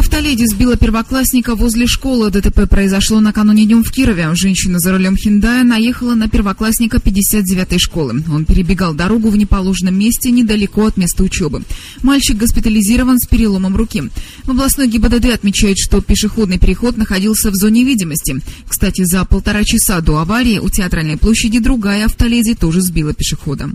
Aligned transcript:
Автоледи 0.00 0.46
сбила 0.46 0.78
первоклассника 0.78 1.54
возле 1.54 1.86
школы. 1.86 2.30
ДТП 2.30 2.66
произошло 2.66 3.20
накануне 3.20 3.66
днем 3.66 3.84
в 3.84 3.92
Кирове. 3.92 4.30
Женщина 4.32 4.78
за 4.78 4.92
рулем 4.92 5.14
Хиндая 5.14 5.62
наехала 5.62 6.14
на 6.14 6.26
первоклассника 6.26 6.96
59-й 6.96 7.78
школы. 7.78 8.24
Он 8.32 8.46
перебегал 8.46 8.94
дорогу 8.94 9.28
в 9.28 9.36
неположенном 9.36 9.98
месте 9.98 10.30
недалеко 10.30 10.86
от 10.86 10.96
места 10.96 11.22
учебы. 11.22 11.64
Мальчик 12.02 12.38
госпитализирован 12.38 13.18
с 13.18 13.26
переломом 13.26 13.76
руки. 13.76 14.04
В 14.44 14.52
областной 14.52 14.88
ГИБДД 14.88 15.34
отмечают, 15.34 15.76
что 15.78 16.00
пешеходный 16.00 16.58
переход 16.58 16.96
находился 16.96 17.50
в 17.50 17.54
зоне 17.54 17.84
видимости. 17.84 18.40
Кстати, 18.66 19.04
за 19.04 19.26
полтора 19.26 19.64
часа 19.64 20.00
до 20.00 20.16
аварии 20.16 20.60
у 20.60 20.70
театральной 20.70 21.18
площади 21.18 21.58
другая 21.58 22.06
автоледи 22.06 22.54
тоже 22.54 22.80
сбила 22.80 23.12
пешехода. 23.12 23.68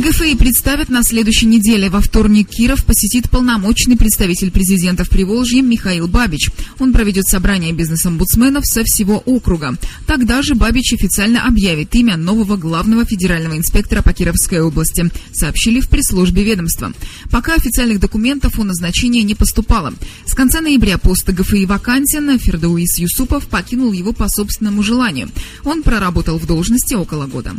ГФИ 0.00 0.34
представят 0.34 0.88
на 0.88 1.02
следующей 1.02 1.44
неделе. 1.44 1.90
Во 1.90 2.00
вторник 2.00 2.48
Киров 2.48 2.86
посетит 2.86 3.28
полномочный 3.28 3.98
представитель 3.98 4.50
президента 4.50 5.04
в 5.04 5.10
Приволжье 5.10 5.60
Михаил 5.60 6.08
Бабич. 6.08 6.48
Он 6.78 6.94
проведет 6.94 7.26
собрание 7.28 7.74
бизнес-омбудсменов 7.74 8.64
со 8.64 8.82
всего 8.84 9.18
округа. 9.18 9.76
Тогда 10.06 10.40
же 10.40 10.54
Бабич 10.54 10.94
официально 10.94 11.46
объявит 11.46 11.94
имя 11.94 12.16
нового 12.16 12.56
главного 12.56 13.04
федерального 13.04 13.58
инспектора 13.58 14.00
по 14.00 14.14
Кировской 14.14 14.62
области, 14.62 15.10
сообщили 15.32 15.80
в 15.80 15.90
пресс-службе 15.90 16.44
ведомства. 16.44 16.94
Пока 17.30 17.54
официальных 17.54 18.00
документов 18.00 18.58
о 18.58 18.64
назначении 18.64 19.20
не 19.20 19.34
поступало. 19.34 19.92
С 20.24 20.32
конца 20.32 20.62
ноября 20.62 20.96
пост 20.96 21.28
ГФИ 21.28 21.66
вакантен, 21.66 22.38
Фердаус 22.38 22.98
Юсупов 22.98 23.48
покинул 23.48 23.92
его 23.92 24.14
по 24.14 24.30
собственному 24.30 24.82
желанию. 24.82 25.28
Он 25.62 25.82
проработал 25.82 26.38
в 26.38 26.46
должности 26.46 26.94
около 26.94 27.26
года. 27.26 27.54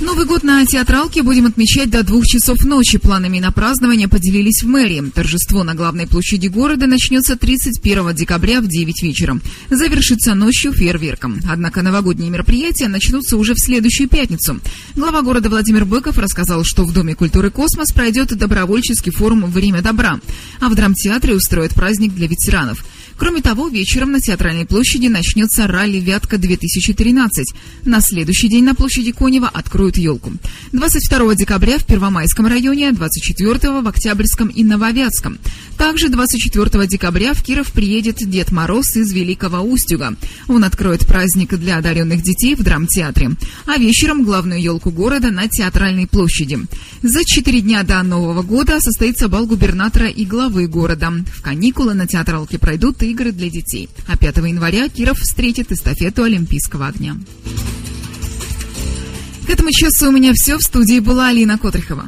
Новый 0.00 0.24
год 0.24 0.42
на 0.42 0.64
театралке 0.64 1.22
будем 1.22 1.44
отмечать 1.44 1.90
до 1.90 2.02
двух 2.02 2.24
часов 2.24 2.64
ночи. 2.64 2.96
Планами 2.96 3.38
на 3.38 3.52
празднование 3.52 4.08
поделились 4.08 4.62
в 4.62 4.66
мэрии. 4.66 5.10
Торжество 5.14 5.62
на 5.62 5.74
главной 5.74 6.06
площади 6.06 6.46
города 6.46 6.86
начнется 6.86 7.36
31 7.36 8.14
декабря 8.14 8.62
в 8.62 8.66
9 8.66 9.02
вечера. 9.02 9.38
Завершится 9.68 10.34
ночью 10.34 10.72
фейерверком. 10.72 11.40
Однако 11.46 11.82
новогодние 11.82 12.30
мероприятия 12.30 12.88
начнутся 12.88 13.36
уже 13.36 13.52
в 13.52 13.60
следующую 13.60 14.08
пятницу. 14.08 14.58
Глава 14.96 15.20
города 15.20 15.50
Владимир 15.50 15.84
Быков 15.84 16.16
рассказал, 16.16 16.64
что 16.64 16.84
в 16.84 16.94
Доме 16.94 17.14
культуры 17.14 17.50
«Космос» 17.50 17.92
пройдет 17.92 18.28
добровольческий 18.28 19.12
форум 19.12 19.50
«Время 19.50 19.82
добра», 19.82 20.18
а 20.60 20.70
в 20.70 20.74
драмтеатре 20.74 21.34
устроят 21.34 21.74
праздник 21.74 22.14
для 22.14 22.26
ветеранов. 22.26 22.84
Кроме 23.20 23.42
того, 23.42 23.68
вечером 23.68 24.12
на 24.12 24.20
Театральной 24.20 24.64
площади 24.64 25.08
начнется 25.08 25.66
ралли 25.66 26.00
«Вятка-2013». 26.00 27.28
На 27.84 28.00
следующий 28.00 28.48
день 28.48 28.64
на 28.64 28.74
площади 28.74 29.12
Конева 29.12 29.46
откроют 29.46 29.98
елку. 29.98 30.32
22 30.72 31.34
декабря 31.34 31.76
в 31.76 31.84
Первомайском 31.84 32.46
районе, 32.46 32.92
24 32.92 33.82
в 33.82 33.86
Октябрьском 33.86 34.48
и 34.48 34.64
Нововятском. 34.64 35.38
Также 35.76 36.08
24 36.08 36.86
декабря 36.86 37.34
в 37.34 37.42
Киров 37.42 37.72
приедет 37.72 38.16
Дед 38.18 38.52
Мороз 38.52 38.96
из 38.96 39.12
Великого 39.12 39.60
Устюга. 39.60 40.16
Он 40.48 40.64
откроет 40.64 41.06
праздник 41.06 41.54
для 41.58 41.76
одаренных 41.76 42.22
детей 42.22 42.54
в 42.54 42.62
драмтеатре. 42.62 43.32
А 43.66 43.76
вечером 43.78 44.24
главную 44.24 44.62
елку 44.62 44.90
города 44.90 45.30
на 45.30 45.46
Театральной 45.46 46.06
площади. 46.06 46.58
За 47.02 47.22
четыре 47.24 47.60
дня 47.60 47.82
до 47.82 48.02
Нового 48.02 48.42
года 48.42 48.80
состоится 48.80 49.28
бал 49.28 49.44
губернатора 49.46 50.08
и 50.08 50.24
главы 50.24 50.66
города. 50.66 51.12
В 51.34 51.42
каникулы 51.42 51.92
на 51.92 52.06
театралке 52.06 52.58
пройдут 52.58 52.96
игры 53.10 53.32
для 53.32 53.50
детей. 53.50 53.88
А 54.06 54.16
5 54.16 54.36
января 54.38 54.88
Киров 54.88 55.18
встретит 55.18 55.72
эстафету 55.72 56.24
Олимпийского 56.24 56.86
огня. 56.86 57.16
К 59.46 59.50
этому 59.50 59.70
часу 59.72 60.08
у 60.08 60.12
меня 60.12 60.32
все. 60.34 60.58
В 60.58 60.62
студии 60.62 61.00
была 61.00 61.28
Алина 61.28 61.58
Котрихова. 61.58 62.04